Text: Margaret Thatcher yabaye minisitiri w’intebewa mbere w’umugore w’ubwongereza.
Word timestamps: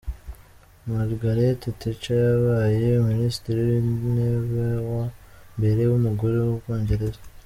Margaret 0.89 1.61
Thatcher 1.79 2.17
yabaye 2.27 2.87
minisitiri 3.09 3.59
w’intebewa 3.67 5.03
mbere 5.57 5.81
w’umugore 5.89 6.35
w’ubwongereza. 6.45 7.21